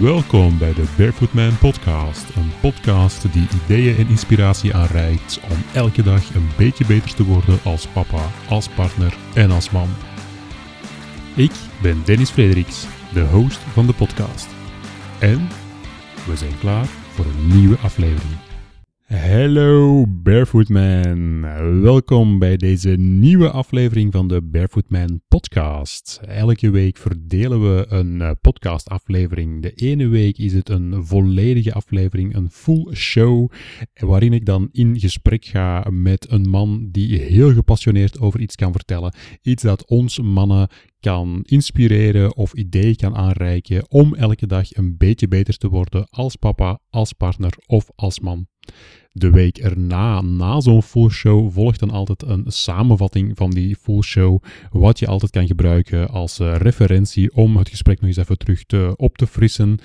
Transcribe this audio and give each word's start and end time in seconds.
Welkom 0.00 0.58
bij 0.58 0.74
de 0.74 0.84
Barefoot 0.96 1.32
Man 1.32 1.58
Podcast. 1.58 2.36
Een 2.36 2.52
podcast 2.60 3.32
die 3.32 3.48
ideeën 3.64 3.96
en 3.96 4.08
inspiratie 4.08 4.74
aanreikt 4.74 5.40
om 5.50 5.56
elke 5.74 6.02
dag 6.02 6.34
een 6.34 6.48
beetje 6.56 6.86
beter 6.86 7.14
te 7.14 7.24
worden 7.24 7.58
als 7.64 7.86
papa, 7.86 8.30
als 8.48 8.68
partner 8.68 9.16
en 9.34 9.50
als 9.50 9.70
man. 9.70 9.88
Ik 11.36 11.52
ben 11.82 12.02
Dennis 12.04 12.30
Frederiks, 12.30 12.86
de 13.12 13.20
host 13.20 13.58
van 13.58 13.86
de 13.86 13.92
podcast. 13.92 14.48
En 15.18 15.48
we 16.26 16.36
zijn 16.36 16.58
klaar 16.58 16.86
voor 16.86 17.24
een 17.24 17.46
nieuwe 17.46 17.76
aflevering. 17.78 18.49
Hallo 19.10 20.04
Barefoot 20.08 20.68
Man. 20.68 21.40
Welkom 21.82 22.38
bij 22.38 22.56
deze 22.56 22.90
nieuwe 22.90 23.50
aflevering 23.50 24.12
van 24.12 24.28
de 24.28 24.42
Barefoot 24.42 24.90
Man 24.90 25.20
podcast. 25.28 26.20
Elke 26.26 26.70
week 26.70 26.96
verdelen 26.96 27.60
we 27.60 27.86
een 27.88 28.20
eh, 28.20 28.30
podcastaflevering. 28.40 29.62
De 29.62 29.72
ene 29.72 30.06
week 30.08 30.38
is 30.38 30.52
het 30.52 30.68
een 30.68 31.06
volledige 31.06 31.72
aflevering, 31.72 32.34
een 32.34 32.50
full 32.50 32.94
show, 32.94 33.50
waarin 33.94 34.32
ik 34.32 34.44
dan 34.44 34.68
in 34.72 35.00
gesprek 35.00 35.44
ga 35.44 35.86
met 35.90 36.30
een 36.30 36.48
man 36.48 36.88
die 36.90 37.18
heel 37.18 37.52
gepassioneerd 37.52 38.20
over 38.20 38.40
iets 38.40 38.54
kan 38.54 38.72
vertellen. 38.72 39.14
Iets 39.42 39.62
dat 39.62 39.86
ons 39.86 40.20
mannen 40.20 40.68
kan 41.00 41.40
inspireren 41.42 42.36
of 42.36 42.52
ideeën 42.52 42.96
kan 42.96 43.16
aanreiken 43.16 43.90
om 43.90 44.14
elke 44.14 44.46
dag 44.46 44.76
een 44.76 44.96
beetje 44.96 45.28
beter 45.28 45.56
te 45.56 45.68
worden 45.68 46.06
als 46.10 46.36
papa, 46.36 46.78
als 46.90 47.12
partner 47.12 47.52
of 47.66 47.90
als 47.94 48.20
man. 48.20 48.46
De 49.12 49.30
week 49.30 49.58
erna, 49.58 50.20
na 50.20 50.60
zo'n 50.60 50.82
full 50.82 51.08
show, 51.08 51.52
volgt 51.52 51.80
dan 51.80 51.90
altijd 51.90 52.22
een 52.22 52.44
samenvatting 52.46 53.36
van 53.36 53.50
die 53.50 53.76
full 53.76 54.02
show, 54.02 54.42
wat 54.70 54.98
je 54.98 55.06
altijd 55.06 55.30
kan 55.30 55.46
gebruiken 55.46 56.08
als 56.08 56.38
eh, 56.38 56.56
referentie 56.56 57.34
om 57.34 57.56
het 57.56 57.68
gesprek 57.68 58.00
nog 58.00 58.08
eens 58.08 58.16
even 58.16 58.38
terug 58.38 58.64
te, 58.64 58.94
op 58.96 59.16
te 59.16 59.26
frissen. 59.26 59.78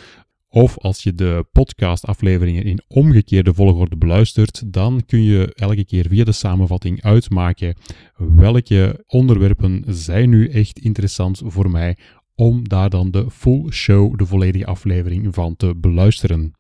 Of 0.56 0.78
als 0.78 1.04
je 1.04 1.14
de 1.14 1.46
podcastafleveringen 1.52 2.64
in 2.64 2.84
omgekeerde 2.88 3.54
volgorde 3.54 3.98
beluistert, 3.98 4.74
dan 4.74 5.04
kun 5.06 5.24
je 5.24 5.54
elke 5.54 5.86
keer 5.86 6.08
via 6.08 6.24
de 6.24 6.32
samenvatting 6.32 7.02
uitmaken 7.02 7.76
welke 8.16 9.04
onderwerpen 9.08 9.84
zijn 9.88 10.30
nu 10.30 10.48
echt 10.50 10.80
interessant 10.80 11.42
voor 11.46 11.70
mij 11.70 11.98
om 12.36 12.68
daar 12.68 12.90
dan 12.90 13.12
de 13.12 13.32
full 13.32 13.72
show, 13.72 14.18
de 14.18 14.26
volledige 14.26 14.66
aflevering 14.66 15.34
van 15.34 15.56
te 15.56 15.76
beluisteren. 15.78 16.52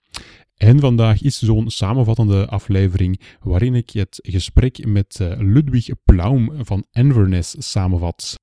En 0.58 0.80
vandaag 0.80 1.22
is 1.22 1.40
zo'n 1.40 1.70
samenvattende 1.70 2.48
aflevering 2.48 3.22
waarin 3.40 3.76
ik 3.76 3.90
het 3.90 4.20
gesprek 4.22 4.86
met 4.86 5.20
eh, 5.20 5.32
Ludwig 5.38 5.90
Plaum 6.06 6.52
van 6.66 6.86
Enverness 6.92 7.56
samenvat. 7.58 8.36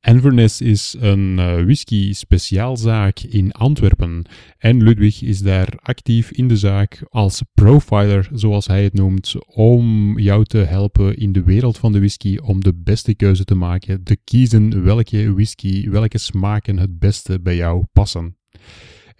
Enverness 0.00 0.60
is 0.60 0.96
een 0.98 1.38
uh, 1.38 1.54
whisky 1.54 2.12
speciaalzaak 2.12 3.20
in 3.20 3.52
Antwerpen 3.52 4.24
en 4.58 4.82
Ludwig 4.82 5.22
is 5.22 5.40
daar 5.40 5.78
actief 5.82 6.30
in 6.30 6.48
de 6.48 6.56
zaak 6.56 7.02
als 7.08 7.42
profiler, 7.54 8.28
zoals 8.32 8.66
hij 8.66 8.82
het 8.84 8.94
noemt, 8.94 9.34
om 9.46 10.18
jou 10.18 10.44
te 10.44 10.58
helpen 10.58 11.16
in 11.16 11.32
de 11.32 11.42
wereld 11.42 11.78
van 11.78 11.92
de 11.92 11.98
whisky 11.98 12.36
om 12.36 12.60
de 12.60 12.74
beste 12.74 13.14
keuze 13.14 13.44
te 13.44 13.54
maken, 13.54 14.02
te 14.02 14.16
kiezen 14.24 14.84
welke 14.84 15.32
whisky, 15.32 15.90
welke 15.90 16.18
smaken 16.18 16.78
het 16.78 16.98
beste 16.98 17.40
bij 17.40 17.56
jou 17.56 17.84
passen. 17.92 18.39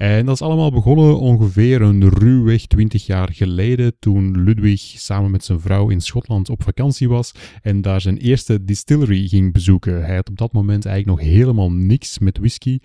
En 0.01 0.27
dat 0.27 0.35
is 0.35 0.43
allemaal 0.43 0.71
begonnen 0.71 1.19
ongeveer 1.19 1.83
een 1.83 2.09
ruwweg 2.09 2.67
20 2.67 3.07
jaar 3.07 3.29
geleden, 3.33 3.99
toen 3.99 4.43
Ludwig 4.43 4.81
samen 4.81 5.31
met 5.31 5.45
zijn 5.45 5.61
vrouw 5.61 5.89
in 5.89 6.01
Schotland 6.01 6.49
op 6.49 6.63
vakantie 6.63 7.09
was 7.09 7.33
en 7.63 7.83
daar 7.83 8.01
zijn 8.01 8.17
eerste 8.17 8.65
distillery 8.65 9.29
ging 9.29 9.53
bezoeken. 9.53 10.05
Hij 10.05 10.15
had 10.15 10.29
op 10.29 10.39
dat 10.39 10.53
moment 10.53 10.87
eigenlijk 10.87 11.23
nog 11.23 11.33
helemaal 11.33 11.73
niks 11.73 12.19
met 12.19 12.39
whisky. 12.39 12.79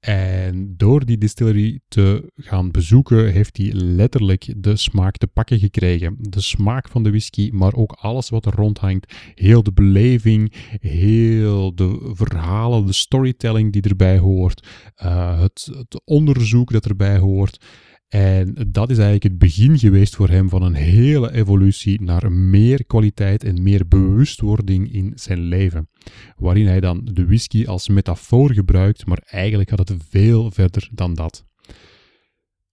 En 0.00 0.74
door 0.76 1.04
die 1.04 1.18
distillery 1.18 1.80
te 1.88 2.32
gaan 2.36 2.70
bezoeken, 2.70 3.32
heeft 3.32 3.56
hij 3.56 3.72
letterlijk 3.72 4.54
de 4.56 4.76
smaak 4.76 5.16
te 5.16 5.26
pakken 5.26 5.58
gekregen. 5.58 6.16
De 6.18 6.40
smaak 6.40 6.88
van 6.88 7.02
de 7.02 7.10
whisky, 7.10 7.50
maar 7.52 7.74
ook 7.74 7.92
alles 7.92 8.28
wat 8.28 8.46
er 8.46 8.54
rondhangt. 8.54 9.14
Heel 9.34 9.62
de 9.62 9.72
beleving, 9.72 10.52
heel 10.80 11.74
de 11.74 12.10
verhalen, 12.12 12.86
de 12.86 12.92
storytelling 12.92 13.72
die 13.72 13.82
erbij 13.82 14.18
hoort, 14.18 14.66
uh, 15.04 15.40
het, 15.40 15.70
het 15.72 16.02
onderzoek 16.04 16.53
dat 16.62 16.86
erbij 16.86 17.18
hoort. 17.18 17.64
En 18.08 18.54
dat 18.68 18.90
is 18.90 18.96
eigenlijk 18.96 19.22
het 19.22 19.38
begin 19.38 19.78
geweest 19.78 20.16
voor 20.16 20.28
hem 20.28 20.48
van 20.48 20.62
een 20.62 20.74
hele 20.74 21.32
evolutie 21.32 22.02
naar 22.02 22.32
meer 22.32 22.84
kwaliteit 22.84 23.44
en 23.44 23.62
meer 23.62 23.88
bewustwording 23.88 24.92
in 24.92 25.12
zijn 25.14 25.40
leven. 25.40 25.88
Waarin 26.36 26.66
hij 26.66 26.80
dan 26.80 27.00
de 27.12 27.26
whisky 27.26 27.66
als 27.66 27.88
metafoor 27.88 28.52
gebruikt, 28.52 29.06
maar 29.06 29.22
eigenlijk 29.24 29.68
gaat 29.68 29.88
het 29.88 29.94
veel 30.08 30.50
verder 30.50 30.88
dan 30.92 31.14
dat. 31.14 31.44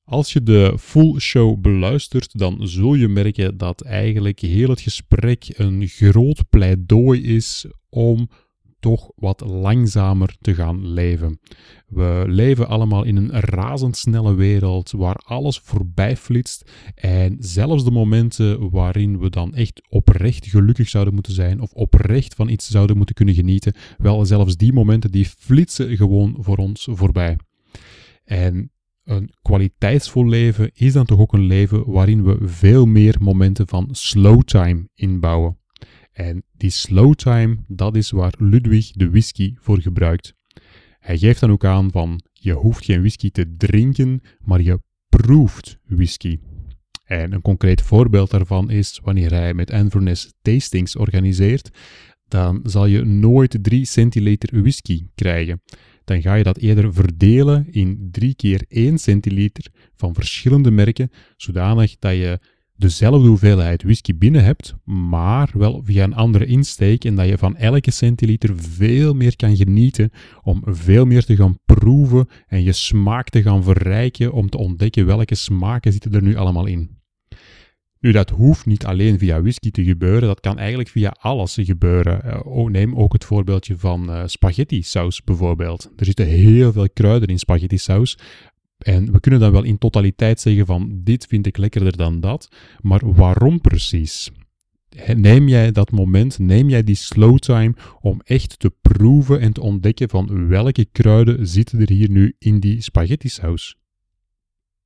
Als 0.03 0.33
je 0.33 0.43
de 0.43 0.75
full 0.79 1.19
show 1.19 1.61
beluistert, 1.61 2.37
dan 2.37 2.67
zul 2.67 2.93
je 2.93 3.07
merken 3.07 3.57
dat 3.57 3.81
eigenlijk 3.81 4.39
heel 4.39 4.69
het 4.69 4.81
gesprek 4.81 5.45
een 5.57 5.87
groot 5.87 6.49
pleidooi 6.49 7.23
is 7.23 7.65
om 7.89 8.29
toch 8.81 9.11
wat 9.15 9.41
langzamer 9.41 10.35
te 10.41 10.55
gaan 10.55 10.87
leven. 10.87 11.39
We 11.87 12.23
leven 12.27 12.67
allemaal 12.67 13.03
in 13.03 13.15
een 13.15 13.31
razendsnelle 13.31 14.33
wereld 14.33 14.91
waar 14.91 15.15
alles 15.15 15.59
voorbij 15.59 16.17
flitst 16.17 16.71
en 16.95 17.35
zelfs 17.39 17.83
de 17.83 17.91
momenten 17.91 18.69
waarin 18.69 19.19
we 19.19 19.29
dan 19.29 19.55
echt 19.55 19.81
oprecht 19.89 20.47
gelukkig 20.47 20.89
zouden 20.89 21.13
moeten 21.13 21.33
zijn 21.33 21.61
of 21.61 21.71
oprecht 21.73 22.33
van 22.33 22.49
iets 22.49 22.69
zouden 22.69 22.97
moeten 22.97 23.15
kunnen 23.15 23.35
genieten, 23.35 23.73
wel 23.97 24.25
zelfs 24.25 24.57
die 24.57 24.73
momenten 24.73 25.11
die 25.11 25.25
flitsen 25.25 25.97
gewoon 25.97 26.35
voor 26.39 26.57
ons 26.57 26.87
voorbij. 26.91 27.37
En 28.23 28.71
een 29.03 29.33
kwaliteitsvol 29.41 30.27
leven 30.27 30.71
is 30.73 30.93
dan 30.93 31.05
toch 31.05 31.19
ook 31.19 31.33
een 31.33 31.45
leven 31.45 31.91
waarin 31.91 32.23
we 32.23 32.37
veel 32.41 32.85
meer 32.85 33.15
momenten 33.19 33.67
van 33.67 33.87
slow 33.91 34.41
time 34.41 34.89
inbouwen. 34.95 35.60
En 36.11 36.43
die 36.57 36.69
slow 36.69 37.13
time, 37.13 37.57
dat 37.67 37.95
is 37.95 38.11
waar 38.11 38.33
Ludwig 38.37 38.91
de 38.91 39.09
whisky 39.09 39.55
voor 39.59 39.81
gebruikt. 39.81 40.33
Hij 40.99 41.17
geeft 41.17 41.39
dan 41.39 41.51
ook 41.51 41.65
aan 41.65 41.91
van, 41.91 42.21
je 42.33 42.53
hoeft 42.53 42.85
geen 42.85 42.99
whisky 42.99 43.31
te 43.31 43.55
drinken, 43.57 44.21
maar 44.39 44.61
je 44.61 44.81
proeft 45.09 45.79
whisky. 45.87 46.39
En 47.05 47.33
een 47.33 47.41
concreet 47.41 47.81
voorbeeld 47.81 48.31
daarvan 48.31 48.69
is 48.69 48.99
wanneer 49.03 49.31
hij 49.31 49.53
met 49.53 49.69
Inverness 49.69 50.33
tastings 50.41 50.95
organiseert, 50.95 51.69
dan 52.27 52.59
zal 52.63 52.85
je 52.85 53.03
nooit 53.03 53.57
3 53.61 53.85
centiliter 53.85 54.61
whisky 54.61 55.05
krijgen. 55.15 55.61
Dan 56.03 56.21
ga 56.21 56.33
je 56.33 56.43
dat 56.43 56.57
eerder 56.57 56.93
verdelen 56.93 57.67
in 57.71 58.09
3 58.11 58.35
keer 58.35 58.65
1 58.67 58.97
centiliter 58.97 59.71
van 59.95 60.13
verschillende 60.13 60.71
merken, 60.71 61.11
zodanig 61.37 61.95
dat 61.99 62.13
je 62.13 62.39
dezelfde 62.81 63.27
hoeveelheid 63.27 63.83
whisky 63.83 64.17
binnen 64.17 64.43
hebt, 64.43 64.75
maar 64.83 65.49
wel 65.53 65.81
via 65.83 66.03
een 66.03 66.15
andere 66.15 66.45
insteek 66.45 67.05
en 67.05 67.15
dat 67.15 67.27
je 67.27 67.37
van 67.37 67.57
elke 67.57 67.91
centiliter 67.91 68.53
veel 68.57 69.13
meer 69.13 69.35
kan 69.35 69.55
genieten 69.55 70.11
om 70.41 70.61
veel 70.65 71.05
meer 71.05 71.25
te 71.25 71.35
gaan 71.35 71.57
proeven 71.65 72.27
en 72.47 72.63
je 72.63 72.71
smaak 72.71 73.29
te 73.29 73.41
gaan 73.41 73.63
verrijken 73.63 74.31
om 74.31 74.49
te 74.49 74.57
ontdekken 74.57 75.05
welke 75.05 75.35
smaken 75.35 75.91
zitten 75.91 76.13
er 76.13 76.21
nu 76.21 76.35
allemaal 76.35 76.65
in. 76.65 76.99
Nu, 78.01 78.11
dat 78.11 78.29
hoeft 78.29 78.65
niet 78.65 78.85
alleen 78.85 79.19
via 79.19 79.41
whisky 79.41 79.71
te 79.71 79.83
gebeuren, 79.83 80.27
dat 80.27 80.39
kan 80.39 80.57
eigenlijk 80.57 80.89
via 80.89 81.15
alles 81.19 81.57
gebeuren. 81.61 82.21
Uh, 82.25 82.39
oh, 82.43 82.69
neem 82.69 82.95
ook 82.95 83.13
het 83.13 83.25
voorbeeldje 83.25 83.77
van 83.77 84.09
uh, 84.09 84.23
spaghetti 84.25 84.83
saus 84.83 85.23
bijvoorbeeld. 85.23 85.91
Er 85.95 86.05
zitten 86.05 86.25
heel 86.25 86.71
veel 86.71 86.89
kruiden 86.89 87.27
in 87.27 87.39
spaghetti 87.39 87.77
saus, 87.77 88.17
en 88.83 89.11
we 89.11 89.19
kunnen 89.19 89.39
dan 89.39 89.51
wel 89.51 89.63
in 89.63 89.77
totaliteit 89.77 90.39
zeggen 90.39 90.65
van 90.65 91.01
dit 91.03 91.25
vind 91.25 91.47
ik 91.47 91.57
lekkerder 91.57 91.97
dan 91.97 92.19
dat, 92.19 92.49
maar 92.81 93.13
waarom 93.13 93.61
precies? 93.61 94.31
Neem 95.15 95.47
jij 95.47 95.71
dat 95.71 95.91
moment, 95.91 96.39
neem 96.39 96.69
jij 96.69 96.83
die 96.83 96.95
slow 96.95 97.37
time 97.37 97.73
om 97.99 98.21
echt 98.23 98.59
te 98.59 98.71
proeven 98.81 99.39
en 99.39 99.53
te 99.53 99.61
ontdekken 99.61 100.09
van 100.09 100.47
welke 100.47 100.85
kruiden 100.85 101.47
zitten 101.47 101.79
er 101.79 101.91
hier 101.91 102.09
nu 102.09 102.35
in 102.39 102.59
die 102.59 102.81
spaghetti 102.81 103.29
saus? 103.29 103.80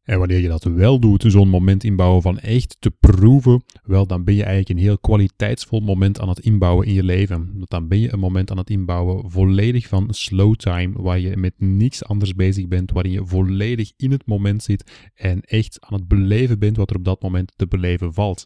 En 0.05 0.19
wanneer 0.19 0.39
je 0.39 0.47
dat 0.47 0.63
wel 0.63 0.99
doet, 0.99 1.23
zo'n 1.27 1.49
moment 1.49 1.83
inbouwen 1.83 2.21
van 2.21 2.39
echt 2.39 2.77
te 2.79 2.91
proeven, 2.91 3.63
wel, 3.83 4.07
dan 4.07 4.23
ben 4.23 4.33
je 4.33 4.43
eigenlijk 4.43 4.79
een 4.79 4.85
heel 4.85 4.97
kwaliteitsvol 4.97 5.79
moment 5.79 6.19
aan 6.19 6.29
het 6.29 6.39
inbouwen 6.39 6.87
in 6.87 6.93
je 6.93 7.03
leven. 7.03 7.53
Dan 7.63 7.87
ben 7.87 7.99
je 7.99 8.13
een 8.13 8.19
moment 8.19 8.51
aan 8.51 8.57
het 8.57 8.69
inbouwen 8.69 9.31
volledig 9.31 9.87
van 9.87 10.07
slow 10.09 10.55
time, 10.55 11.01
waar 11.01 11.19
je 11.19 11.37
met 11.37 11.53
niks 11.57 12.03
anders 12.03 12.33
bezig 12.33 12.67
bent, 12.67 12.91
waarin 12.91 13.11
je 13.11 13.25
volledig 13.25 13.91
in 13.97 14.11
het 14.11 14.25
moment 14.25 14.63
zit 14.63 15.09
en 15.15 15.41
echt 15.41 15.77
aan 15.81 15.97
het 15.97 16.07
beleven 16.07 16.59
bent 16.59 16.77
wat 16.77 16.89
er 16.89 16.95
op 16.95 17.05
dat 17.05 17.21
moment 17.21 17.53
te 17.55 17.67
beleven 17.67 18.13
valt. 18.13 18.45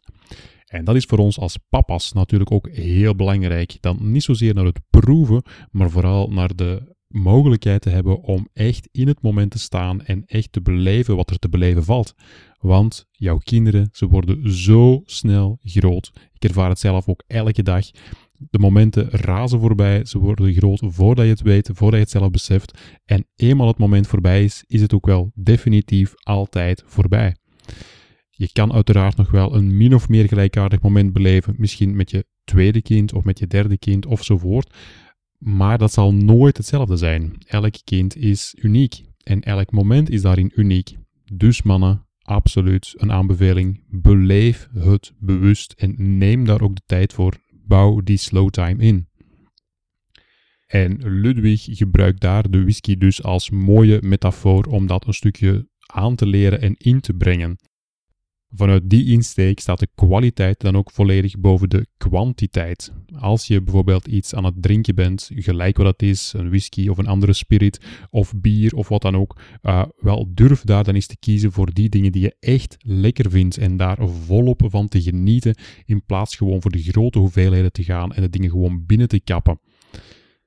En 0.66 0.86
dat 0.86 0.96
is 0.96 1.06
voor 1.06 1.18
ons 1.18 1.40
als 1.40 1.58
papa's 1.70 2.14
natuurlijk 2.14 2.52
ook 2.52 2.70
heel 2.70 3.16
belangrijk. 3.16 3.78
Dan 3.80 4.12
niet 4.12 4.24
zozeer 4.24 4.54
naar 4.54 4.66
het 4.66 4.80
proeven, 4.90 5.44
maar 5.72 5.90
vooral 5.90 6.28
naar 6.28 6.56
de 6.56 6.98
mogelijkheid 7.10 7.82
te 7.82 7.90
hebben 7.90 8.22
om 8.22 8.48
echt 8.54 8.90
in 8.92 9.08
het 9.08 9.22
moment 9.22 9.52
te 9.52 9.60
staan 9.60 10.02
en 10.02 10.24
echt 10.26 10.52
te 10.52 10.62
beleven 10.62 11.16
wat 11.16 11.30
er 11.30 11.40
te 11.40 11.50
beleven 11.50 11.84
valt. 11.84 12.14
Want 12.60 13.06
jouw 13.12 13.38
kinderen, 13.38 13.90
ze 13.92 14.08
worden 14.08 14.52
zo 14.52 15.02
snel 15.06 15.60
groot. 15.64 16.12
Ik 16.34 16.44
ervaar 16.44 16.70
het 16.70 16.80
zelf 16.80 17.08
ook 17.08 17.24
elke 17.28 17.64
dag. 17.64 17.86
De 18.50 18.60
momenten 18.60 19.10
razen 19.10 19.60
voorbij, 19.60 20.06
ze 20.06 20.20
worden 20.20 20.54
groot 20.54 20.82
voordat 20.86 21.26
je 21.26 21.32
het 21.32 21.42
weet, 21.42 21.70
voordat 21.74 21.94
je 21.94 22.06
het 22.06 22.10
zelf 22.10 22.30
beseft. 22.30 22.80
En 23.06 23.28
eenmaal 23.36 23.68
het 23.68 23.78
moment 23.78 24.08
voorbij 24.08 24.44
is, 24.44 24.64
is 24.68 24.82
het 24.82 24.94
ook 24.94 25.06
wel 25.06 25.32
definitief 25.36 26.14
altijd 26.16 26.84
voorbij. 26.86 27.36
Je 28.30 28.52
kan 28.52 28.74
uiteraard 28.74 29.18
nog 29.18 29.32
wel 29.32 29.56
een 29.56 29.78
min 29.78 29.96
of 29.96 30.10
meer 30.10 30.28
gelijkaardig 30.28 30.82
moment 30.82 31.14
beleven, 31.14 31.56
misschien 31.58 31.96
met 31.96 32.12
je 32.12 32.26
tweede 32.44 32.82
kind 32.82 33.14
of 33.14 33.24
met 33.24 33.40
je 33.40 33.48
derde 33.48 33.78
kind 33.78 34.06
ofzovoort. 34.06 34.76
Maar 35.40 35.78
dat 35.78 35.94
zal 35.94 36.14
nooit 36.14 36.58
hetzelfde 36.58 36.98
zijn. 36.98 37.36
Elk 37.46 37.76
kind 37.84 38.16
is 38.16 38.56
uniek 38.58 39.02
en 39.24 39.42
elk 39.42 39.72
moment 39.72 40.10
is 40.10 40.22
daarin 40.22 40.52
uniek. 40.56 40.96
Dus 41.34 41.62
mannen, 41.62 42.06
absoluut 42.22 42.94
een 42.98 43.12
aanbeveling. 43.12 43.84
Beleef 43.88 44.70
het 44.74 45.14
bewust 45.20 45.72
en 45.78 46.18
neem 46.18 46.46
daar 46.46 46.62
ook 46.62 46.76
de 46.76 46.82
tijd 46.86 47.14
voor. 47.14 47.38
Bouw 47.52 48.02
die 48.02 48.18
slow 48.18 48.50
time 48.50 48.84
in. 48.84 49.08
En 50.68 51.20
Ludwig 51.20 51.66
gebruikt 51.70 52.22
daar 52.22 52.50
de 52.50 52.62
whisky 52.62 52.98
dus 52.98 53.24
als 53.24 53.50
mooie 53.50 53.98
metafoor 54.02 54.64
om 54.64 54.88
dat 54.88 55.08
een 55.08 55.14
stukje 55.14 55.68
aan 55.86 56.16
te 56.16 56.26
leren 56.26 56.62
en 56.62 56.76
in 56.78 57.00
te 57.00 57.14
brengen. 57.14 57.58
Vanuit 58.56 58.90
die 58.90 59.06
insteek 59.06 59.60
staat 59.60 59.80
de 59.80 59.88
kwaliteit 59.96 60.60
dan 60.60 60.78
ook 60.78 60.92
volledig 60.92 61.40
boven 61.40 61.70
de 61.70 61.88
kwantiteit. 61.98 62.92
Als 63.20 63.48
je 63.48 63.62
bijvoorbeeld 63.62 64.08
iets 64.08 64.36
aan 64.36 64.44
het 64.44 64.62
drinken 64.62 64.96
bent, 64.96 65.30
gelijk 65.36 65.78
wat 65.78 65.86
het 65.86 66.02
is, 66.02 66.34
een 66.36 66.50
whisky 66.50 66.88
of 66.88 66.98
een 66.98 67.08
andere 67.08 67.34
spirit 67.34 67.82
of 68.10 68.34
bier 68.36 68.76
of 68.76 68.88
wat 68.88 69.02
dan 69.02 69.16
ook, 69.16 69.42
uh, 69.62 69.84
wel 69.98 70.32
durf 70.34 70.62
daar 70.62 70.84
dan 70.84 70.96
eens 70.96 71.08
te 71.08 71.18
kiezen 71.20 71.52
voor 71.52 71.74
die 71.74 71.90
dingen 71.90 72.12
die 72.12 72.22
je 72.22 72.36
echt 72.40 72.78
lekker 72.80 73.30
vindt 73.30 73.58
en 73.58 73.78
daar 73.78 73.98
volop 74.26 74.62
van 74.66 74.88
te 74.88 75.02
genieten, 75.02 75.56
in 75.86 76.06
plaats 76.06 76.36
gewoon 76.36 76.62
voor 76.62 76.72
de 76.72 76.84
grote 76.84 77.20
hoeveelheden 77.20 77.72
te 77.72 77.84
gaan 77.84 78.14
en 78.14 78.22
de 78.22 78.30
dingen 78.30 78.50
gewoon 78.50 78.86
binnen 78.86 79.08
te 79.08 79.20
kappen. 79.20 79.60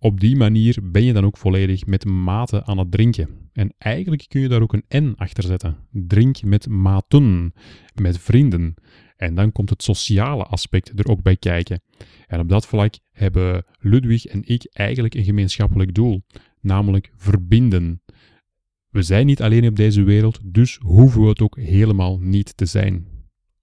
Op 0.03 0.21
die 0.21 0.37
manier 0.37 0.79
ben 0.83 1.05
je 1.05 1.13
dan 1.13 1.25
ook 1.25 1.37
volledig 1.37 1.87
met 1.87 2.05
mate 2.05 2.65
aan 2.65 2.79
het 2.79 2.91
drinken. 2.91 3.29
En 3.53 3.75
eigenlijk 3.79 4.25
kun 4.29 4.41
je 4.41 4.49
daar 4.49 4.63
ook 4.63 4.73
een 4.73 5.05
N 5.05 5.13
achter 5.17 5.43
zetten. 5.43 5.77
Drink 5.91 6.43
met 6.43 6.69
maten, 6.69 7.53
met 7.95 8.19
vrienden. 8.19 8.75
En 9.17 9.35
dan 9.35 9.53
komt 9.53 9.71
het 9.71 9.83
sociale 9.83 10.45
aspect 10.45 10.99
er 10.99 11.09
ook 11.09 11.23
bij 11.23 11.37
kijken. 11.37 11.83
En 12.27 12.41
op 12.41 12.49
dat 12.49 12.67
vlak 12.67 12.95
hebben 13.11 13.65
Ludwig 13.79 14.25
en 14.25 14.43
ik 14.45 14.67
eigenlijk 14.73 15.15
een 15.15 15.25
gemeenschappelijk 15.25 15.95
doel, 15.95 16.23
namelijk 16.61 17.13
verbinden. 17.17 18.03
We 18.89 19.03
zijn 19.03 19.27
niet 19.27 19.43
alleen 19.43 19.67
op 19.67 19.77
deze 19.77 20.03
wereld, 20.03 20.41
dus 20.45 20.79
hoeven 20.81 21.23
we 21.23 21.29
het 21.29 21.41
ook 21.41 21.57
helemaal 21.57 22.19
niet 22.19 22.57
te 22.57 22.67
zijn. 22.67 23.12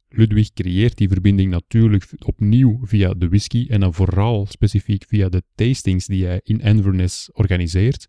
Ludwig 0.09 0.53
creëert 0.53 0.97
die 0.97 1.09
verbinding 1.09 1.51
natuurlijk 1.51 2.09
opnieuw 2.25 2.79
via 2.83 3.13
de 3.13 3.27
whisky 3.27 3.65
en 3.69 3.79
dan 3.79 3.93
vooral 3.93 4.45
specifiek 4.45 5.05
via 5.07 5.29
de 5.29 5.43
tastings 5.55 6.05
die 6.05 6.25
hij 6.25 6.41
in 6.43 6.59
Inverness 6.59 7.31
organiseert. 7.31 8.07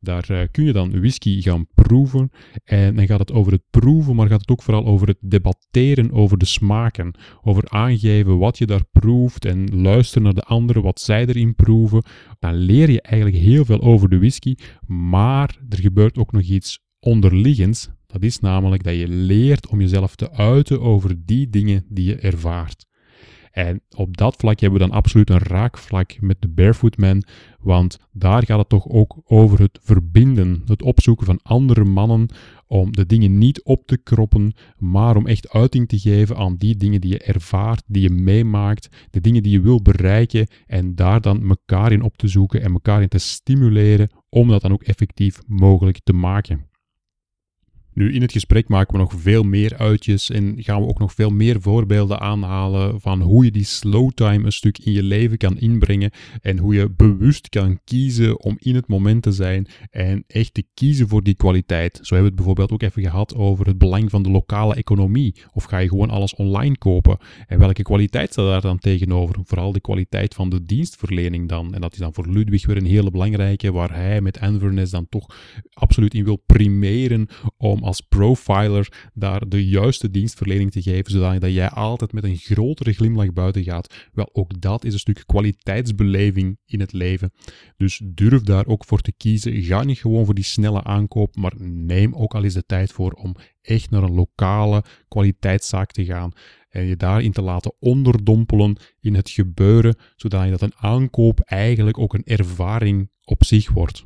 Daar 0.00 0.30
uh, 0.30 0.40
kun 0.50 0.64
je 0.64 0.72
dan 0.72 1.00
whisky 1.00 1.40
gaan 1.42 1.66
proeven. 1.74 2.30
En 2.64 2.96
dan 2.96 3.06
gaat 3.06 3.18
het 3.18 3.32
over 3.32 3.52
het 3.52 3.62
proeven, 3.70 4.16
maar 4.16 4.28
gaat 4.28 4.40
het 4.40 4.50
ook 4.50 4.62
vooral 4.62 4.86
over 4.86 5.08
het 5.08 5.18
debatteren 5.20 6.12
over 6.12 6.38
de 6.38 6.44
smaken. 6.44 7.14
Over 7.42 7.68
aangeven 7.68 8.38
wat 8.38 8.58
je 8.58 8.66
daar 8.66 8.84
proeft 8.92 9.44
en 9.44 9.80
luisteren 9.80 10.22
naar 10.22 10.34
de 10.34 10.42
anderen, 10.42 10.82
wat 10.82 11.00
zij 11.00 11.26
erin 11.26 11.54
proeven. 11.54 12.02
Dan 12.38 12.54
leer 12.54 12.90
je 12.90 13.02
eigenlijk 13.02 13.42
heel 13.42 13.64
veel 13.64 13.80
over 13.80 14.08
de 14.08 14.18
whisky. 14.18 14.54
Maar 14.86 15.58
er 15.68 15.78
gebeurt 15.78 16.18
ook 16.18 16.32
nog 16.32 16.42
iets 16.42 16.78
onderliggends. 17.00 17.88
Dat 18.12 18.22
is 18.22 18.38
namelijk 18.38 18.82
dat 18.82 18.94
je 18.94 19.08
leert 19.08 19.68
om 19.68 19.80
jezelf 19.80 20.14
te 20.14 20.30
uiten 20.32 20.80
over 20.80 21.16
die 21.24 21.50
dingen 21.50 21.84
die 21.88 22.04
je 22.04 22.16
ervaart. 22.16 22.86
En 23.50 23.80
op 23.96 24.16
dat 24.16 24.36
vlak 24.36 24.60
hebben 24.60 24.80
we 24.80 24.86
dan 24.86 24.96
absoluut 24.96 25.30
een 25.30 25.38
raakvlak 25.38 26.20
met 26.20 26.36
de 26.40 26.48
Barefoot 26.48 26.96
Man, 26.96 27.22
want 27.60 27.98
daar 28.12 28.44
gaat 28.44 28.58
het 28.58 28.68
toch 28.68 28.88
ook 28.88 29.16
over 29.24 29.60
het 29.60 29.78
verbinden, 29.82 30.62
het 30.66 30.82
opzoeken 30.82 31.26
van 31.26 31.40
andere 31.42 31.84
mannen, 31.84 32.28
om 32.66 32.92
de 32.92 33.06
dingen 33.06 33.38
niet 33.38 33.62
op 33.62 33.86
te 33.86 33.96
kroppen, 33.96 34.52
maar 34.76 35.16
om 35.16 35.26
echt 35.26 35.50
uiting 35.50 35.88
te 35.88 35.98
geven 35.98 36.36
aan 36.36 36.56
die 36.56 36.76
dingen 36.76 37.00
die 37.00 37.10
je 37.10 37.18
ervaart, 37.18 37.82
die 37.86 38.02
je 38.02 38.10
meemaakt, 38.10 38.88
de 39.10 39.20
dingen 39.20 39.42
die 39.42 39.52
je 39.52 39.60
wil 39.60 39.82
bereiken 39.82 40.46
en 40.66 40.94
daar 40.94 41.20
dan 41.20 41.48
elkaar 41.48 41.92
in 41.92 42.02
op 42.02 42.16
te 42.16 42.28
zoeken 42.28 42.62
en 42.62 42.72
elkaar 42.72 43.02
in 43.02 43.08
te 43.08 43.18
stimuleren 43.18 44.10
om 44.28 44.48
dat 44.48 44.60
dan 44.60 44.72
ook 44.72 44.82
effectief 44.82 45.38
mogelijk 45.46 46.00
te 46.04 46.12
maken. 46.12 46.67
Nu, 47.98 48.12
in 48.12 48.22
het 48.22 48.32
gesprek 48.32 48.68
maken 48.68 48.92
we 48.92 48.98
nog 48.98 49.12
veel 49.16 49.42
meer 49.42 49.76
uitjes 49.76 50.30
en 50.30 50.54
gaan 50.56 50.80
we 50.80 50.88
ook 50.88 50.98
nog 50.98 51.14
veel 51.14 51.30
meer 51.30 51.60
voorbeelden 51.60 52.20
aanhalen 52.20 53.00
van 53.00 53.20
hoe 53.20 53.44
je 53.44 53.50
die 53.50 53.64
slow 53.64 54.10
time 54.10 54.44
een 54.44 54.52
stuk 54.52 54.78
in 54.78 54.92
je 54.92 55.02
leven 55.02 55.36
kan 55.36 55.58
inbrengen 55.58 56.10
en 56.40 56.58
hoe 56.58 56.74
je 56.74 56.90
bewust 56.90 57.48
kan 57.48 57.80
kiezen 57.84 58.40
om 58.40 58.56
in 58.58 58.74
het 58.74 58.88
moment 58.88 59.22
te 59.22 59.32
zijn 59.32 59.66
en 59.90 60.24
echt 60.26 60.54
te 60.54 60.64
kiezen 60.74 61.08
voor 61.08 61.22
die 61.22 61.34
kwaliteit. 61.34 61.94
Zo 62.02 62.14
hebben 62.14 62.18
we 62.18 62.24
het 62.26 62.34
bijvoorbeeld 62.34 62.72
ook 62.72 62.82
even 62.82 63.02
gehad 63.02 63.34
over 63.34 63.66
het 63.66 63.78
belang 63.78 64.10
van 64.10 64.22
de 64.22 64.30
lokale 64.30 64.74
economie. 64.74 65.34
Of 65.52 65.64
ga 65.64 65.78
je 65.78 65.88
gewoon 65.88 66.10
alles 66.10 66.34
online 66.34 66.78
kopen? 66.78 67.18
En 67.46 67.58
welke 67.58 67.82
kwaliteit 67.82 68.32
staat 68.32 68.46
daar 68.46 68.60
dan 68.60 68.78
tegenover? 68.78 69.36
Vooral 69.44 69.72
de 69.72 69.80
kwaliteit 69.80 70.34
van 70.34 70.48
de 70.48 70.64
dienstverlening 70.64 71.48
dan. 71.48 71.74
En 71.74 71.80
dat 71.80 71.92
is 71.92 71.98
dan 71.98 72.14
voor 72.14 72.28
Ludwig 72.28 72.66
weer 72.66 72.76
een 72.76 72.86
hele 72.86 73.10
belangrijke, 73.10 73.72
waar 73.72 73.94
hij 73.94 74.20
met 74.20 74.38
Inverness 74.42 74.92
dan 74.92 75.08
toch 75.08 75.26
absoluut 75.72 76.14
in 76.14 76.24
wil 76.24 76.42
primeren 76.46 77.28
om 77.56 77.86
als 77.88 78.00
profiler 78.00 79.08
daar 79.14 79.48
de 79.48 79.68
juiste 79.68 80.10
dienstverlening 80.10 80.70
te 80.70 80.82
geven, 80.82 81.10
zodat 81.10 81.52
jij 81.52 81.68
altijd 81.68 82.12
met 82.12 82.24
een 82.24 82.36
grotere 82.36 82.92
glimlach 82.92 83.32
buiten 83.32 83.62
gaat. 83.62 84.08
Wel, 84.12 84.28
ook 84.32 84.60
dat 84.60 84.84
is 84.84 84.92
een 84.92 84.98
stuk 84.98 85.22
kwaliteitsbeleving 85.26 86.58
in 86.66 86.80
het 86.80 86.92
leven. 86.92 87.32
Dus 87.76 88.00
durf 88.04 88.42
daar 88.42 88.66
ook 88.66 88.84
voor 88.84 89.00
te 89.00 89.12
kiezen. 89.12 89.62
Ga 89.62 89.84
niet 89.84 89.98
gewoon 89.98 90.24
voor 90.24 90.34
die 90.34 90.44
snelle 90.44 90.84
aankoop, 90.84 91.36
maar 91.36 91.52
neem 91.60 92.14
ook 92.14 92.34
al 92.34 92.44
eens 92.44 92.54
de 92.54 92.66
tijd 92.66 92.92
voor 92.92 93.12
om 93.12 93.34
echt 93.62 93.90
naar 93.90 94.02
een 94.02 94.14
lokale 94.14 94.84
kwaliteitszaak 95.08 95.90
te 95.92 96.04
gaan 96.04 96.32
en 96.68 96.84
je 96.84 96.96
daarin 96.96 97.32
te 97.32 97.42
laten 97.42 97.74
onderdompelen 97.78 98.76
in 99.00 99.14
het 99.14 99.30
gebeuren, 99.30 99.96
zodat 100.16 100.44
je 100.44 100.50
dat 100.50 100.62
een 100.62 100.76
aankoop 100.76 101.40
eigenlijk 101.40 101.98
ook 101.98 102.14
een 102.14 102.24
ervaring 102.24 103.10
op 103.24 103.44
zich 103.44 103.70
wordt. 103.70 104.04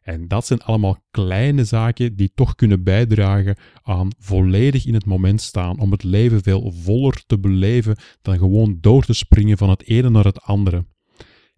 En 0.00 0.28
dat 0.28 0.46
zijn 0.46 0.62
allemaal 0.62 1.04
kleine 1.10 1.64
zaken 1.64 2.16
die 2.16 2.32
toch 2.34 2.54
kunnen 2.54 2.82
bijdragen 2.82 3.56
aan 3.82 4.08
volledig 4.18 4.86
in 4.86 4.94
het 4.94 5.04
moment 5.04 5.40
staan, 5.40 5.78
om 5.78 5.90
het 5.90 6.02
leven 6.02 6.42
veel 6.42 6.72
voller 6.72 7.22
te 7.26 7.38
beleven 7.38 7.96
dan 8.22 8.38
gewoon 8.38 8.78
door 8.80 9.04
te 9.04 9.12
springen 9.12 9.58
van 9.58 9.70
het 9.70 9.82
ene 9.82 10.10
naar 10.10 10.24
het 10.24 10.42
andere. 10.42 10.86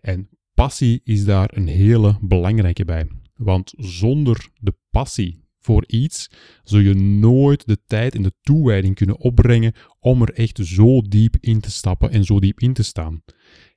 En 0.00 0.28
passie 0.54 1.00
is 1.04 1.24
daar 1.24 1.50
een 1.54 1.66
hele 1.66 2.18
belangrijke 2.20 2.84
bij. 2.84 3.08
Want 3.34 3.72
zonder 3.76 4.48
de 4.60 4.74
passie 4.90 5.42
voor 5.62 5.84
iets 5.86 6.30
zul 6.62 6.80
je 6.80 6.94
nooit 6.94 7.66
de 7.66 7.78
tijd 7.86 8.14
en 8.14 8.22
de 8.22 8.32
toewijding 8.40 8.94
kunnen 8.94 9.18
opbrengen 9.18 9.72
om 10.00 10.22
er 10.22 10.32
echt 10.32 10.58
zo 10.62 11.02
diep 11.02 11.36
in 11.40 11.60
te 11.60 11.70
stappen 11.70 12.10
en 12.10 12.24
zo 12.24 12.40
diep 12.40 12.60
in 12.60 12.72
te 12.72 12.82
staan. 12.82 13.22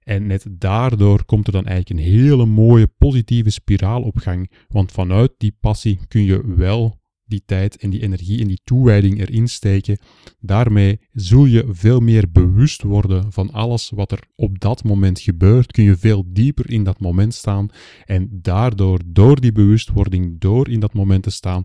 En 0.05 0.27
net 0.27 0.45
daardoor 0.49 1.25
komt 1.25 1.47
er 1.47 1.53
dan 1.53 1.65
eigenlijk 1.65 1.99
een 1.99 2.11
hele 2.11 2.45
mooie 2.45 2.87
positieve 2.87 3.49
spiraal 3.49 4.01
op 4.01 4.17
gang. 4.17 4.51
Want 4.67 4.91
vanuit 4.91 5.33
die 5.37 5.57
passie 5.59 5.99
kun 6.07 6.23
je 6.23 6.55
wel 6.55 7.03
die 7.25 7.43
tijd 7.45 7.77
en 7.77 7.89
die 7.89 8.01
energie 8.01 8.41
en 8.41 8.47
die 8.47 8.61
toewijding 8.63 9.19
erin 9.19 9.47
steken. 9.47 9.97
Daarmee 10.39 10.99
zul 11.11 11.45
je 11.45 11.65
veel 11.69 11.99
meer 11.99 12.31
bewust 12.31 12.81
worden 12.81 13.31
van 13.31 13.51
alles 13.51 13.89
wat 13.89 14.11
er 14.11 14.19
op 14.35 14.59
dat 14.59 14.83
moment 14.83 15.19
gebeurt. 15.19 15.71
Kun 15.71 15.83
je 15.83 15.97
veel 15.97 16.23
dieper 16.27 16.69
in 16.69 16.83
dat 16.83 16.99
moment 16.99 17.33
staan. 17.33 17.69
En 18.05 18.29
daardoor, 18.31 18.99
door 19.05 19.41
die 19.41 19.51
bewustwording, 19.51 20.39
door 20.39 20.69
in 20.69 20.79
dat 20.79 20.93
moment 20.93 21.23
te 21.23 21.31
staan, 21.31 21.63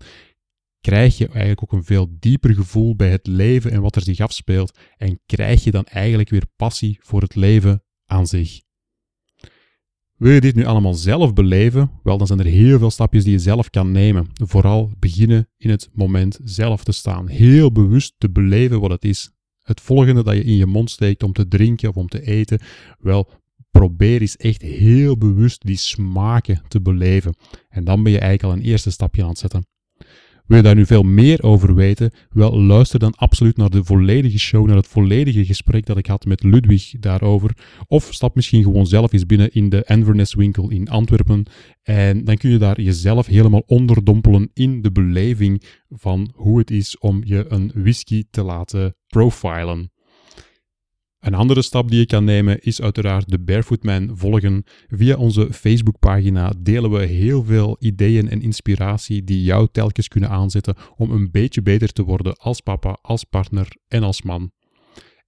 krijg 0.80 1.18
je 1.18 1.28
eigenlijk 1.28 1.62
ook 1.62 1.72
een 1.72 1.84
veel 1.84 2.16
dieper 2.18 2.54
gevoel 2.54 2.96
bij 2.96 3.10
het 3.10 3.26
leven 3.26 3.70
en 3.70 3.80
wat 3.80 3.96
er 3.96 4.02
zich 4.02 4.20
afspeelt. 4.20 4.78
En 4.96 5.20
krijg 5.26 5.64
je 5.64 5.70
dan 5.70 5.84
eigenlijk 5.84 6.30
weer 6.30 6.46
passie 6.56 6.98
voor 7.00 7.22
het 7.22 7.34
leven 7.34 7.82
aan 8.10 8.26
zich. 8.26 8.60
Wil 10.16 10.32
je 10.32 10.40
dit 10.40 10.54
nu 10.54 10.64
allemaal 10.64 10.94
zelf 10.94 11.32
beleven? 11.32 11.90
Wel, 12.02 12.18
dan 12.18 12.26
zijn 12.26 12.38
er 12.38 12.44
heel 12.44 12.78
veel 12.78 12.90
stapjes 12.90 13.24
die 13.24 13.32
je 13.32 13.38
zelf 13.38 13.70
kan 13.70 13.92
nemen. 13.92 14.26
Vooral 14.32 14.90
beginnen 14.98 15.48
in 15.56 15.70
het 15.70 15.88
moment 15.92 16.38
zelf 16.44 16.84
te 16.84 16.92
staan. 16.92 17.28
Heel 17.28 17.72
bewust 17.72 18.14
te 18.18 18.30
beleven 18.30 18.80
wat 18.80 18.90
het 18.90 19.04
is. 19.04 19.30
Het 19.62 19.80
volgende 19.80 20.22
dat 20.22 20.34
je 20.34 20.44
in 20.44 20.56
je 20.56 20.66
mond 20.66 20.90
steekt 20.90 21.22
om 21.22 21.32
te 21.32 21.48
drinken 21.48 21.88
of 21.88 21.96
om 21.96 22.08
te 22.08 22.22
eten. 22.22 22.60
Wel, 22.98 23.30
probeer 23.70 24.20
eens 24.20 24.36
echt 24.36 24.62
heel 24.62 25.18
bewust 25.18 25.66
die 25.66 25.76
smaken 25.76 26.62
te 26.68 26.80
beleven. 26.80 27.34
En 27.68 27.84
dan 27.84 28.02
ben 28.02 28.12
je 28.12 28.18
eigenlijk 28.18 28.52
al 28.52 28.60
een 28.62 28.70
eerste 28.70 28.90
stapje 28.90 29.22
aan 29.22 29.28
het 29.28 29.38
zetten. 29.38 29.66
Wil 30.50 30.58
je 30.58 30.64
daar 30.64 30.74
nu 30.74 30.86
veel 30.86 31.02
meer 31.02 31.42
over 31.42 31.74
weten? 31.74 32.10
Wel, 32.30 32.60
luister 32.60 32.98
dan 32.98 33.14
absoluut 33.14 33.56
naar 33.56 33.70
de 33.70 33.84
volledige 33.84 34.38
show, 34.38 34.66
naar 34.66 34.76
het 34.76 34.86
volledige 34.86 35.44
gesprek 35.44 35.86
dat 35.86 35.96
ik 35.96 36.06
had 36.06 36.24
met 36.24 36.42
Ludwig 36.42 36.92
daarover. 37.00 37.56
Of 37.86 38.08
stap 38.10 38.34
misschien 38.34 38.62
gewoon 38.62 38.86
zelf 38.86 39.12
eens 39.12 39.26
binnen 39.26 39.52
in 39.52 39.68
de 39.68 39.84
Inverness 39.86 40.34
winkel 40.34 40.70
in 40.70 40.88
Antwerpen. 40.88 41.46
En 41.82 42.24
dan 42.24 42.36
kun 42.36 42.50
je 42.50 42.58
daar 42.58 42.80
jezelf 42.80 43.26
helemaal 43.26 43.62
onderdompelen 43.66 44.50
in 44.52 44.82
de 44.82 44.92
beleving 44.92 45.62
van 45.88 46.30
hoe 46.34 46.58
het 46.58 46.70
is 46.70 46.98
om 46.98 47.22
je 47.24 47.44
een 47.48 47.72
whisky 47.74 48.24
te 48.30 48.42
laten 48.42 48.94
profilen. 49.06 49.90
Een 51.20 51.34
andere 51.34 51.62
stap 51.62 51.90
die 51.90 51.98
je 51.98 52.06
kan 52.06 52.24
nemen 52.24 52.60
is 52.60 52.82
uiteraard 52.82 53.30
de 53.30 53.38
Barefoot 53.38 53.82
Man 53.82 54.10
volgen. 54.14 54.64
Via 54.88 55.16
onze 55.16 55.52
Facebookpagina 55.52 56.52
delen 56.58 56.90
we 56.90 57.06
heel 57.06 57.44
veel 57.44 57.76
ideeën 57.78 58.28
en 58.28 58.42
inspiratie 58.42 59.24
die 59.24 59.42
jou 59.42 59.68
telkens 59.72 60.08
kunnen 60.08 60.30
aanzetten 60.30 60.74
om 60.96 61.10
een 61.10 61.30
beetje 61.30 61.62
beter 61.62 61.92
te 61.92 62.02
worden 62.02 62.36
als 62.36 62.60
papa, 62.60 62.98
als 63.02 63.24
partner 63.24 63.68
en 63.88 64.02
als 64.02 64.22
man. 64.22 64.50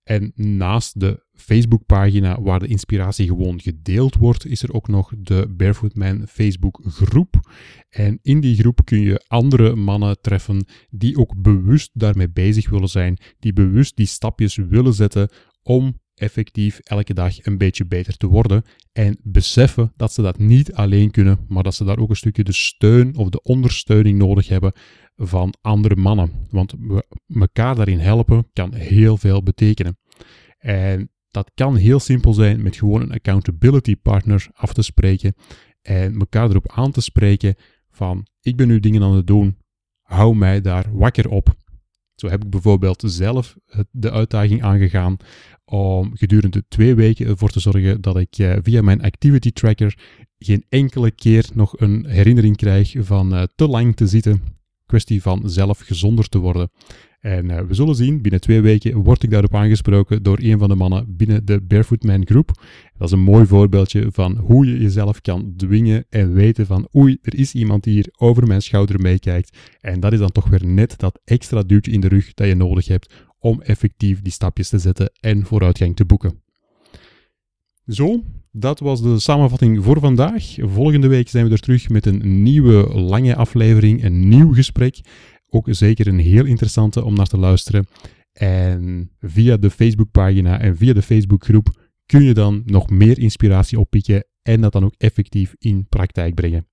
En 0.05 0.33
naast 0.35 1.01
de 1.01 1.23
Facebookpagina 1.33 2.41
waar 2.41 2.59
de 2.59 2.67
inspiratie 2.67 3.27
gewoon 3.27 3.61
gedeeld 3.61 4.15
wordt, 4.15 4.47
is 4.47 4.63
er 4.63 4.73
ook 4.73 4.89
nog 4.89 5.13
de 5.19 5.55
Barefoot 5.57 5.95
Man 5.95 6.27
Facebook 6.29 6.81
groep. 6.85 7.41
En 7.89 8.19
in 8.23 8.41
die 8.41 8.57
groep 8.57 8.85
kun 8.85 9.01
je 9.01 9.25
andere 9.27 9.75
mannen 9.75 10.21
treffen 10.21 10.67
die 10.91 11.19
ook 11.19 11.43
bewust 11.43 11.91
daarmee 11.93 12.31
bezig 12.31 12.71
willen 12.71 12.89
zijn, 12.89 13.19
die 13.39 13.53
bewust 13.53 13.97
die 13.97 14.07
stapjes 14.07 14.57
willen 14.57 14.95
zetten 14.95 15.29
om 15.63 16.01
effectief 16.15 16.79
elke 16.79 17.15
dag 17.15 17.45
een 17.45 17.59
beetje 17.59 17.87
beter 17.87 18.17
te 18.17 18.27
worden. 18.27 18.65
En 18.93 19.19
beseffen 19.23 19.93
dat 19.97 20.13
ze 20.13 20.23
dat 20.23 20.39
niet 20.39 20.73
alleen 20.73 21.11
kunnen, 21.11 21.45
maar 21.49 21.63
dat 21.63 21.75
ze 21.75 21.85
daar 21.85 21.99
ook 21.99 22.11
een 22.11 22.17
stukje 22.17 22.45
de 22.45 22.53
steun 22.53 23.17
of 23.17 23.29
de 23.29 23.43
ondersteuning 23.43 24.19
nodig 24.19 24.49
hebben 24.49 24.73
van 25.17 25.55
andere 25.61 25.97
mannen. 25.97 26.31
Want 26.51 26.75
elkaar 27.35 27.75
daarin 27.75 27.99
helpen 27.99 28.47
kan 28.53 28.75
heel 28.75 29.17
veel 29.17 29.43
betekenen. 29.43 29.99
En 30.59 31.11
dat 31.31 31.51
kan 31.55 31.77
heel 31.77 32.01
simpel 32.01 32.33
zijn 32.33 32.63
met 32.63 32.77
gewoon 32.77 33.01
een 33.01 33.13
accountability 33.13 33.97
partner 33.97 34.47
af 34.53 34.73
te 34.73 34.83
spreken 34.83 35.35
en 35.83 36.19
elkaar 36.19 36.51
erop 36.51 36.73
aan 36.73 36.91
te 36.91 37.01
spreken 37.01 37.55
van 37.91 38.27
ik 38.41 38.57
ben 38.57 38.69
nu 38.69 38.81
dingen 38.81 39.03
aan 39.03 39.17
het 39.17 39.27
doen, 39.27 39.59
hou 40.03 40.37
mij 40.37 40.61
daar 40.61 40.87
wakker 40.93 41.29
op. 41.29 41.55
Zo 42.23 42.29
heb 42.29 42.45
ik 42.45 42.51
bijvoorbeeld 42.51 43.03
zelf 43.07 43.57
de 43.91 44.11
uitdaging 44.11 44.63
aangegaan 44.63 45.17
om 45.65 46.17
gedurende 46.17 46.65
twee 46.69 46.95
weken 46.95 47.27
ervoor 47.27 47.51
te 47.51 47.61
zorgen 47.61 48.01
dat 48.01 48.17
ik 48.17 48.39
eh, 48.39 48.57
via 48.63 48.83
mijn 48.83 49.03
activity 49.03 49.51
tracker 49.51 49.99
geen 50.39 50.65
enkele 50.69 51.11
keer 51.11 51.49
nog 51.55 51.81
een 51.81 52.07
herinnering 52.07 52.57
krijg 52.57 52.95
van 52.99 53.35
eh, 53.35 53.43
te 53.55 53.69
lang 53.69 53.97
te 53.97 54.07
zitten. 54.07 54.43
Kwestie 54.87 55.23
van 55.23 55.51
zelf 55.51 55.79
gezonder 55.79 56.29
te 56.29 56.39
worden. 56.39 56.71
En 57.23 57.51
uh, 57.51 57.61
we 57.61 57.75
zullen 57.75 57.95
zien, 57.95 58.23
binnen 58.23 58.41
twee 58.41 58.61
weken 58.61 58.97
word 58.97 59.23
ik 59.23 59.31
daarop 59.31 59.55
aangesproken 59.55 60.23
door 60.23 60.39
een 60.41 60.59
van 60.59 60.69
de 60.69 60.75
mannen 60.75 61.17
binnen 61.17 61.45
de 61.45 61.61
Barefoot 61.61 62.03
Man 62.03 62.27
groep. 62.27 62.63
Dat 62.99 63.09
is 63.09 63.13
een 63.13 63.21
mooi 63.21 63.47
voorbeeldje 63.47 64.07
van 64.13 64.37
hoe 64.37 64.67
je 64.67 64.79
jezelf 64.79 65.21
kan 65.21 65.53
dwingen 65.57 66.05
en 66.09 66.33
weten 66.33 66.67
van 66.67 66.89
oei, 66.97 67.19
er 67.23 67.39
is 67.39 67.55
iemand 67.55 67.85
die 67.85 67.93
hier 67.93 68.09
over 68.17 68.47
mijn 68.47 68.63
schouder 68.63 69.01
meekijkt. 69.01 69.57
En 69.81 70.01
dat 70.01 70.13
is 70.13 70.19
dan 70.19 70.33
toch 70.33 70.49
weer 70.49 70.67
net 70.67 70.99
dat 70.99 71.21
extra 71.25 71.63
duwtje 71.63 71.93
in 71.93 72.01
de 72.01 72.09
rug 72.09 72.35
dat 72.35 72.47
je 72.47 72.55
nodig 72.55 72.87
hebt 72.87 73.13
om 73.39 73.63
effectief 73.63 74.23
die 74.23 74.33
stapjes 74.33 74.69
te 74.69 74.79
zetten 74.79 75.13
en 75.21 75.47
vooruitgang 75.47 75.97
te 75.97 76.05
boeken. 76.05 76.41
Zo, 77.87 78.23
dat 78.53 78.81
was 78.81 79.03
de 79.03 79.19
samenvatting 79.19 79.85
voor 79.85 80.01
vandaag. 80.01 80.55
Volgende 80.61 81.09
week 81.09 81.29
zijn 81.29 81.47
we 81.47 81.53
er 81.53 81.61
terug 81.61 81.89
met 81.89 82.07
een 82.07 82.43
nieuwe 82.43 82.89
lange 82.95 83.37
aflevering, 83.37 84.05
een 84.05 84.29
nieuw 84.29 84.55
gesprek. 84.55 85.01
Ook 85.55 85.67
zeker 85.71 86.07
een 86.07 86.19
heel 86.19 86.45
interessante 86.45 87.05
om 87.05 87.15
naar 87.15 87.27
te 87.27 87.39
luisteren. 87.39 87.87
En 88.33 89.11
via 89.21 89.57
de 89.57 89.71
Facebookpagina 89.71 90.61
en 90.61 90.77
via 90.77 90.93
de 90.93 91.03
Facebookgroep 91.03 91.91
kun 92.07 92.23
je 92.23 92.35
dan 92.35 92.63
nog 92.65 92.91
meer 92.91 93.19
inspiratie 93.19 93.79
oppikken 93.79 94.25
en 94.43 94.61
dat 94.61 94.73
dan 94.73 94.85
ook 94.85 94.95
effectief 94.99 95.55
in 95.59 95.87
praktijk 95.89 96.35
brengen. 96.35 96.67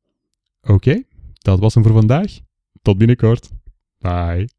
Oké, 0.62 1.04
dat 1.34 1.60
was 1.60 1.74
hem 1.74 1.84
voor 1.84 1.94
vandaag. 1.94 2.40
Tot 2.82 2.98
binnenkort. 2.98 3.50
Bye. 3.98 4.59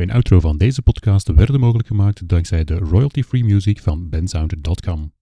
En 0.00 0.10
outro 0.10 0.40
van 0.40 0.56
deze 0.56 0.82
podcast 0.82 1.28
werden 1.28 1.60
mogelijk 1.60 1.88
gemaakt 1.88 2.28
dankzij 2.28 2.64
de 2.64 2.74
royalty-free 2.74 3.44
music 3.44 3.80
van 3.80 4.08
bensound.com. 4.08 5.12